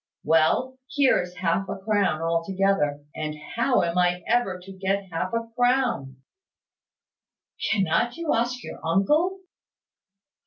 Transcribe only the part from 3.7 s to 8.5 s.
am I ever to get half a crown?" "Cannot you